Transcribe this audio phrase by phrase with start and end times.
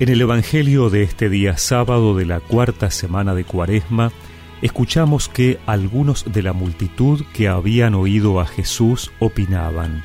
[0.00, 4.12] En el Evangelio de este día sábado de la cuarta semana de Cuaresma,
[4.62, 10.04] escuchamos que algunos de la multitud que habían oído a Jesús opinaban,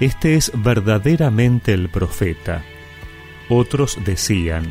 [0.00, 2.62] Este es verdaderamente el profeta.
[3.48, 4.70] Otros decían,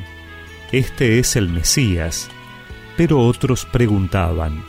[0.71, 2.29] Este es el Mesías.
[2.97, 4.63] Pero otros preguntaban,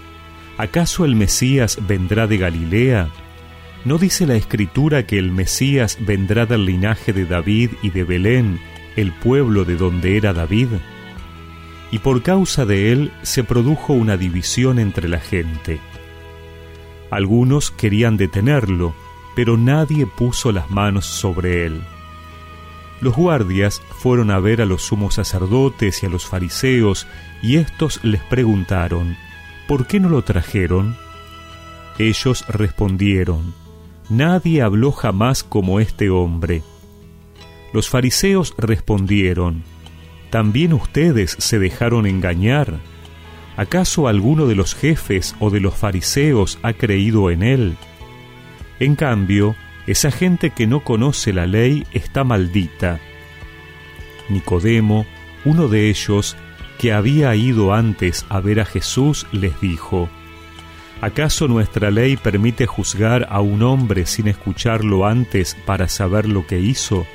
[0.56, 3.08] ¿acaso el Mesías vendrá de Galilea?
[3.84, 8.58] ¿No dice la Escritura que el Mesías vendrá del linaje de David y de Belén,
[8.96, 10.68] el pueblo de donde era David,
[11.90, 15.78] y por causa de él se produjo una división entre la gente.
[17.10, 18.94] Algunos querían detenerlo,
[19.36, 21.82] pero nadie puso las manos sobre él.
[23.00, 27.06] Los guardias fueron a ver a los sumos sacerdotes y a los fariseos,
[27.42, 29.16] y éstos les preguntaron,
[29.68, 30.96] ¿por qué no lo trajeron?
[31.98, 33.54] Ellos respondieron,
[34.08, 36.62] Nadie habló jamás como este hombre.
[37.76, 39.62] Los fariseos respondieron,
[40.30, 42.80] ¿también ustedes se dejaron engañar?
[43.58, 47.76] ¿Acaso alguno de los jefes o de los fariseos ha creído en él?
[48.80, 52.98] En cambio, esa gente que no conoce la ley está maldita.
[54.30, 55.04] Nicodemo,
[55.44, 56.34] uno de ellos,
[56.78, 60.08] que había ido antes a ver a Jesús, les dijo,
[61.02, 66.58] ¿acaso nuestra ley permite juzgar a un hombre sin escucharlo antes para saber lo que
[66.58, 67.06] hizo?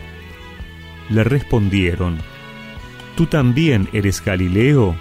[1.12, 2.17] Le respondieron,
[3.16, 4.95] ¿Tú también eres Galileo?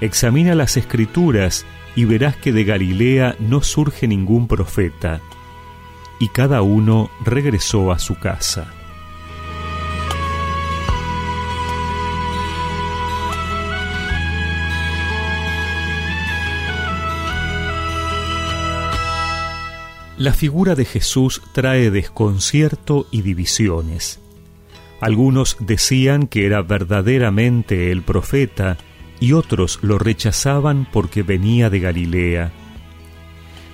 [0.00, 1.64] Examina las escrituras
[1.94, 5.20] y verás que de Galilea no surge ningún profeta.
[6.18, 8.72] Y cada uno regresó a su casa.
[20.16, 24.23] La figura de Jesús trae desconcierto y divisiones.
[25.04, 28.78] Algunos decían que era verdaderamente el profeta
[29.20, 32.52] y otros lo rechazaban porque venía de Galilea.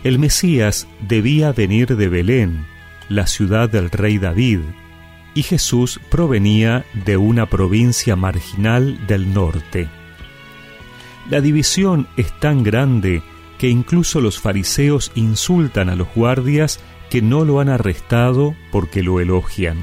[0.02, 2.66] El Mesías debía venir de Belén,
[3.08, 4.58] la ciudad del rey David,
[5.32, 9.88] y Jesús provenía de una provincia marginal del norte.
[11.30, 13.22] La división es tan grande
[13.56, 19.20] que incluso los fariseos insultan a los guardias que no lo han arrestado porque lo
[19.20, 19.78] elogian.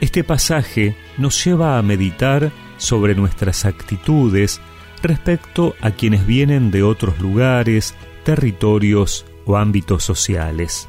[0.00, 4.60] Este pasaje nos lleva a meditar sobre nuestras actitudes
[5.02, 7.94] respecto a quienes vienen de otros lugares,
[8.24, 10.88] territorios o ámbitos sociales.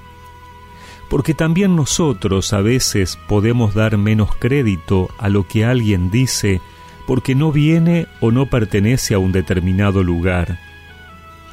[1.09, 6.62] Porque también nosotros a veces podemos dar menos crédito a lo que alguien dice
[7.08, 10.59] porque no viene o no pertenece a un determinado lugar.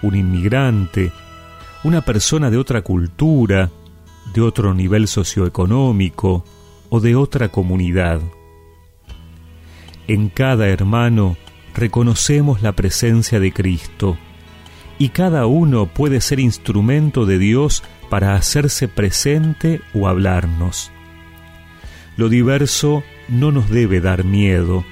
[0.03, 1.11] Un inmigrante,
[1.83, 3.71] una persona de otra cultura,
[4.34, 6.45] de otro nivel socioeconómico,
[6.89, 8.21] o de otra comunidad.
[10.09, 11.37] En cada hermano
[11.75, 14.17] reconocemos la presencia de Cristo
[14.99, 20.91] y cada uno puede ser instrumento de Dios para hacerse presente o hablarnos.
[22.17, 24.85] Lo diverso no nos debe dar miedo,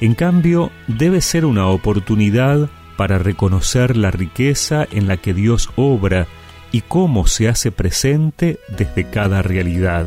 [0.00, 6.26] en cambio debe ser una oportunidad para reconocer la riqueza en la que Dios obra
[6.72, 10.06] y cómo se hace presente desde cada realidad.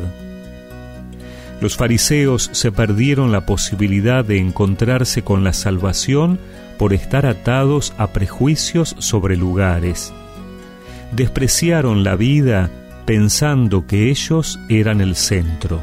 [1.60, 6.38] Los fariseos se perdieron la posibilidad de encontrarse con la salvación
[6.78, 10.12] por estar atados a prejuicios sobre lugares.
[11.12, 12.70] Despreciaron la vida
[13.04, 15.82] pensando que ellos eran el centro.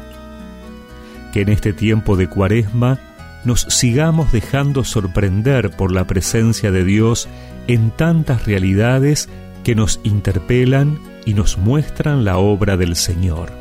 [1.32, 2.98] Que en este tiempo de cuaresma
[3.44, 7.28] nos sigamos dejando sorprender por la presencia de Dios
[7.68, 9.28] en tantas realidades
[9.62, 13.52] que nos interpelan y nos muestran la obra del Señor.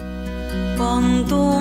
[0.77, 1.59] Tu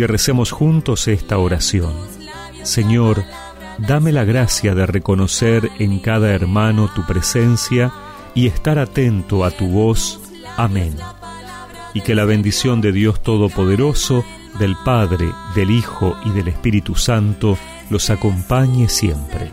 [0.00, 1.92] y recemos juntos esta oración.
[2.62, 3.22] Señor,
[3.76, 7.92] dame la gracia de reconocer en cada hermano tu presencia
[8.34, 10.18] y estar atento a tu voz.
[10.56, 10.96] Amén.
[11.92, 14.24] Y que la bendición de Dios Todopoderoso,
[14.58, 17.58] del Padre, del Hijo y del Espíritu Santo
[17.90, 19.52] los acompañe siempre.